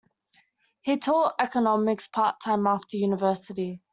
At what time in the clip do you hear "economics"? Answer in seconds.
1.37-2.07